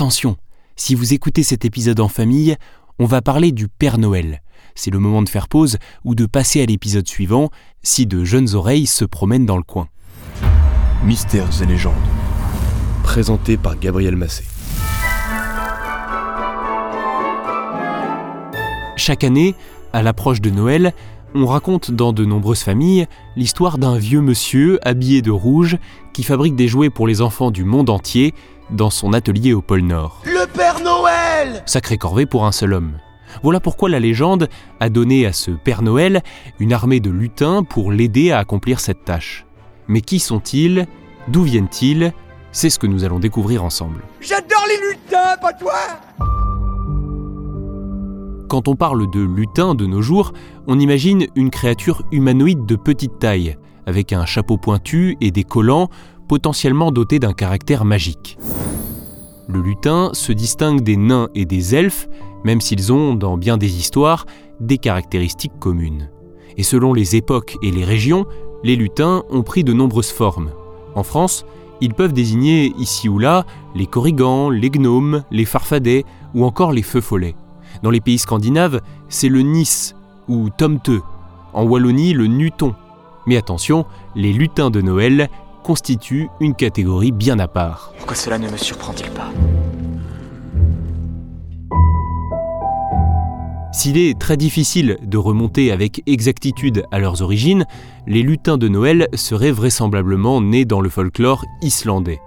[0.00, 0.36] attention,
[0.76, 2.56] si vous écoutez cet épisode en famille,
[2.98, 4.40] on va parler du Père Noël.
[4.74, 7.50] C'est le moment de faire pause ou de passer à l'épisode suivant
[7.82, 9.88] si de jeunes oreilles se promènent dans le coin.
[11.04, 11.92] Mystères et légendes.
[13.02, 14.44] Présenté par Gabriel Massé.
[18.96, 19.54] Chaque année,
[19.92, 20.94] à l'approche de Noël,
[21.34, 23.06] on raconte dans de nombreuses familles
[23.36, 25.78] l'histoire d'un vieux monsieur habillé de rouge
[26.12, 28.34] qui fabrique des jouets pour les enfants du monde entier
[28.70, 30.22] dans son atelier au pôle Nord.
[30.24, 32.98] Le Père Noël Sacré corvée pour un seul homme.
[33.42, 34.48] Voilà pourquoi la légende
[34.80, 36.22] a donné à ce Père Noël
[36.58, 39.46] une armée de lutins pour l'aider à accomplir cette tâche.
[39.88, 40.86] Mais qui sont-ils?
[41.28, 42.12] D'où viennent-ils?
[42.52, 44.00] C'est ce que nous allons découvrir ensemble.
[44.20, 45.74] J'adore les lutins, pas toi?
[48.50, 50.32] Quand on parle de lutin de nos jours,
[50.66, 55.88] on imagine une créature humanoïde de petite taille, avec un chapeau pointu et des collants
[56.28, 58.38] potentiellement dotés d'un caractère magique.
[59.46, 62.08] Le lutin se distingue des nains et des elfes,
[62.42, 64.26] même s'ils ont, dans bien des histoires,
[64.58, 66.10] des caractéristiques communes.
[66.56, 68.26] Et selon les époques et les régions,
[68.64, 70.50] les lutins ont pris de nombreuses formes.
[70.96, 71.46] En France,
[71.80, 73.46] ils peuvent désigner ici ou là
[73.76, 77.36] les corrigans, les gnomes, les farfadets ou encore les feux follets.
[77.82, 79.94] Dans les pays scandinaves, c'est le nis
[80.28, 81.02] ou tomteux.
[81.52, 82.74] En Wallonie, le nuton.
[83.26, 85.28] Mais attention, les lutins de Noël
[85.62, 87.92] constituent une catégorie bien à part.
[87.98, 89.30] Pourquoi cela ne me surprend-il pas
[93.72, 97.64] S'il est très difficile de remonter avec exactitude à leurs origines,
[98.06, 102.20] les lutins de Noël seraient vraisemblablement nés dans le folklore islandais.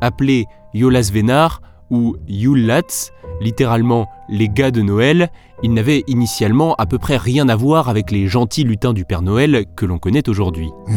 [0.00, 5.30] Appelés Jólasveinar ou Júllats, littéralement les gars de Noël,
[5.62, 9.22] ils n'avaient initialement à peu près rien à voir avec les gentils lutins du Père
[9.22, 10.70] Noël que l'on connaît aujourd'hui.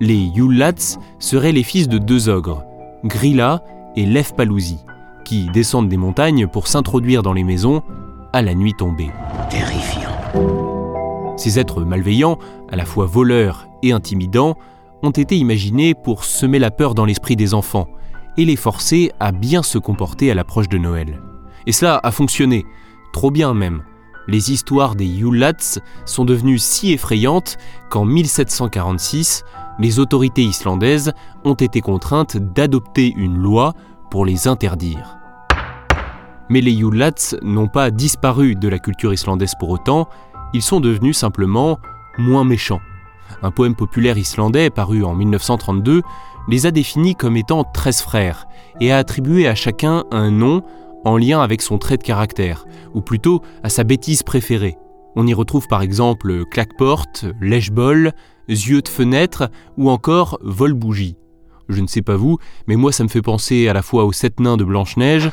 [0.00, 2.64] Les Júllats seraient les fils de deux ogres,
[3.04, 3.62] Grilla
[3.94, 4.78] et Lefpalouzi,
[5.24, 7.82] qui descendent des montagnes pour s'introduire dans les maisons
[8.32, 9.10] à la nuit tombée.
[9.48, 10.10] Terrifiant.
[11.36, 12.38] Ces êtres malveillants,
[12.70, 14.56] à la fois voleurs et intimidants,
[15.02, 17.86] ont été imaginés pour semer la peur dans l'esprit des enfants
[18.36, 21.20] et les forcer à bien se comporter à l'approche de Noël.
[21.66, 22.66] Et cela a fonctionné,
[23.12, 23.82] trop bien même.
[24.28, 27.58] Les histoires des Júllats sont devenues si effrayantes
[27.90, 29.44] qu'en 1746,
[29.78, 31.12] les autorités islandaises
[31.44, 33.74] ont été contraintes d'adopter une loi
[34.10, 35.16] pour les interdire.
[36.48, 40.08] Mais les Júllats n'ont pas disparu de la culture islandaise pour autant,
[40.52, 41.78] ils sont devenus simplement
[42.18, 42.80] moins méchants.
[43.42, 46.02] Un poème populaire islandais paru en 1932
[46.48, 48.46] les a définis comme étant 13 frères
[48.80, 50.62] et a attribué à chacun un nom
[51.04, 52.64] en lien avec son trait de caractère,
[52.94, 54.76] ou plutôt à sa bêtise préférée.
[55.16, 58.12] On y retrouve par exemple claque-porte, lèche-bol,
[58.48, 61.16] yeux de fenêtre ou encore vol-bougie.
[61.68, 64.12] Je ne sais pas vous, mais moi ça me fait penser à la fois aux
[64.12, 65.30] sept nains de Blanche-Neige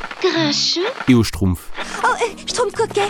[1.08, 1.72] et aux Schtroumpfs.
[2.04, 3.10] Oh, euh, coquet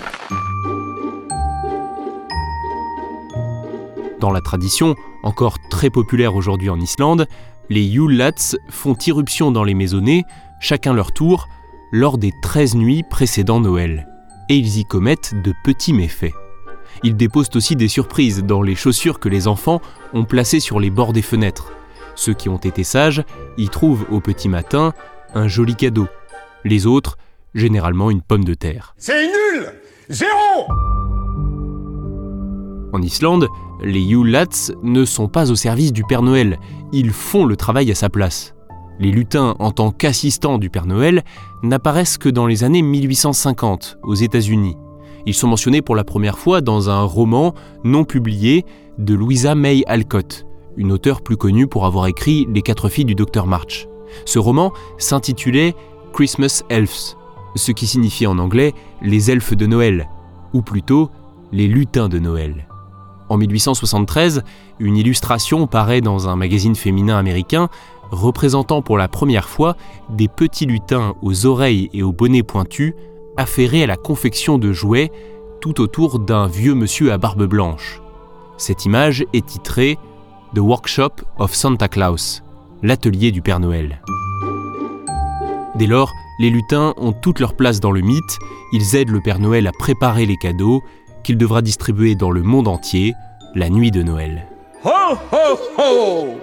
[4.19, 7.25] Dans la tradition, encore très populaire aujourd'hui en Islande,
[7.69, 10.25] les Yule-Lads font irruption dans les maisonnées,
[10.59, 11.47] chacun leur tour,
[11.91, 14.07] lors des 13 nuits précédant Noël.
[14.49, 16.33] Et ils y commettent de petits méfaits.
[17.03, 19.81] Ils déposent aussi des surprises dans les chaussures que les enfants
[20.13, 21.71] ont placées sur les bords des fenêtres.
[22.15, 23.23] Ceux qui ont été sages
[23.57, 24.93] y trouvent au petit matin
[25.33, 26.07] un joli cadeau.
[26.65, 27.17] Les autres,
[27.53, 28.93] généralement une pomme de terre.
[28.97, 29.71] C'est nul
[30.09, 30.67] Zéro
[32.91, 33.47] En Islande,
[33.83, 36.59] les Yule-Lads ne sont pas au service du Père Noël,
[36.91, 38.55] ils font le travail à sa place.
[38.99, 41.23] Les lutins, en tant qu'assistants du Père Noël,
[41.63, 44.75] n'apparaissent que dans les années 1850 aux États-Unis.
[45.25, 48.65] Ils sont mentionnés pour la première fois dans un roman non publié
[48.97, 50.45] de Louisa May Alcott,
[50.75, 53.87] une auteure plus connue pour avoir écrit Les quatre filles du docteur March.
[54.25, 55.75] Ce roman s'intitulait
[56.13, 57.15] Christmas Elves,
[57.55, 60.09] ce qui signifie en anglais les elfes de Noël,
[60.53, 61.09] ou plutôt
[61.51, 62.67] les lutins de Noël.
[63.29, 64.43] En 1873,
[64.79, 67.69] une illustration paraît dans un magazine féminin américain
[68.11, 69.75] représentant pour la première fois
[70.09, 72.93] des petits lutins aux oreilles et aux bonnets pointus
[73.37, 75.11] affairés à la confection de jouets
[75.61, 78.01] tout autour d'un vieux monsieur à barbe blanche.
[78.57, 79.97] Cette image est titrée
[80.55, 82.41] The Workshop of Santa Claus,
[82.81, 84.01] l'atelier du Père Noël.
[85.75, 88.39] Dès lors, les lutins ont toute leur place dans le mythe,
[88.73, 90.81] ils aident le Père Noël à préparer les cadeaux
[91.23, 93.15] qu'il devra distribuer dans le monde entier
[93.55, 94.45] la nuit de Noël.
[94.83, 96.39] Ho ho ho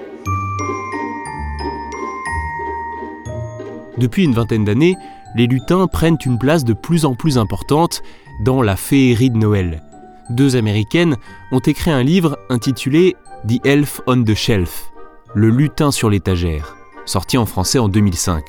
[3.98, 4.96] Depuis une vingtaine d'années,
[5.34, 8.02] les lutins prennent une place de plus en plus importante
[8.44, 9.82] dans la féerie de Noël.
[10.30, 11.16] Deux américaines
[11.52, 13.16] ont écrit un livre intitulé
[13.48, 14.90] The Elf on the Shelf,
[15.34, 18.42] Le lutin sur l'étagère, sorti en français en 2005.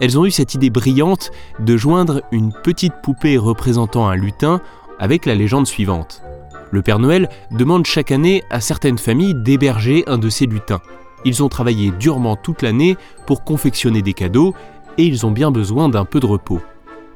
[0.00, 4.60] elles ont eu cette idée brillante de joindre une petite poupée représentant un lutin
[4.98, 6.22] avec la légende suivante.
[6.70, 10.80] Le Père Noël demande chaque année à certaines familles d'héberger un de ces lutins.
[11.24, 12.96] Ils ont travaillé durement toute l'année
[13.26, 14.54] pour confectionner des cadeaux
[14.98, 16.60] et ils ont bien besoin d'un peu de repos.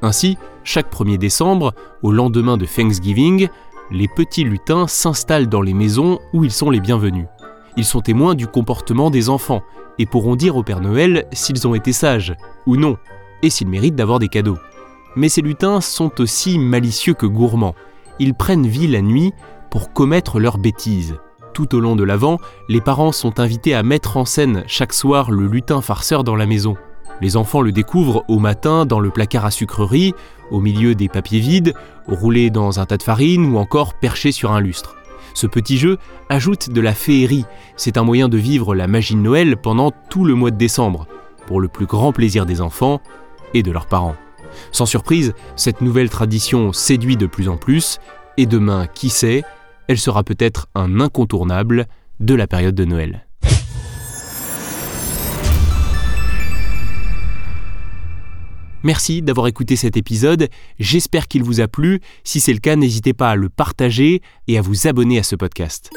[0.01, 3.47] Ainsi, chaque 1er décembre, au lendemain de Thanksgiving,
[3.91, 7.27] les petits lutins s'installent dans les maisons où ils sont les bienvenus.
[7.77, 9.63] Ils sont témoins du comportement des enfants
[9.99, 12.97] et pourront dire au Père Noël s'ils ont été sages ou non,
[13.41, 14.57] et s'ils méritent d'avoir des cadeaux.
[15.15, 17.75] Mais ces lutins sont aussi malicieux que gourmands.
[18.19, 19.33] Ils prennent vie la nuit
[19.69, 21.15] pour commettre leurs bêtises.
[21.53, 25.29] Tout au long de l'Avent, les parents sont invités à mettre en scène chaque soir
[25.29, 26.75] le lutin farceur dans la maison.
[27.21, 30.13] Les enfants le découvrent au matin dans le placard à sucrerie,
[30.51, 31.73] au milieu des papiers vides,
[32.07, 34.95] roulés dans un tas de farine ou encore perché sur un lustre.
[35.35, 35.97] Ce petit jeu
[36.29, 37.45] ajoute de la féerie.
[37.75, 41.07] C'est un moyen de vivre la magie de Noël pendant tout le mois de décembre,
[41.47, 42.99] pour le plus grand plaisir des enfants
[43.53, 44.15] et de leurs parents.
[44.71, 47.99] Sans surprise, cette nouvelle tradition séduit de plus en plus,
[48.37, 49.43] et demain, qui sait,
[49.87, 51.85] elle sera peut-être un incontournable
[52.19, 53.25] de la période de Noël.
[58.83, 62.01] Merci d'avoir écouté cet épisode, j'espère qu'il vous a plu.
[62.25, 65.37] Si c'est le cas, n'hésitez pas à le partager et à vous abonner à ce
[65.37, 65.89] podcast.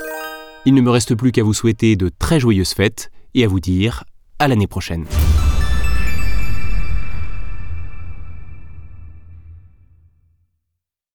[0.67, 3.61] Il ne me reste plus qu'à vous souhaiter de très joyeuses fêtes et à vous
[3.61, 4.05] dire
[4.39, 5.05] à l'année prochaine.